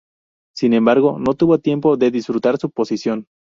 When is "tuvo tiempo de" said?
1.35-2.09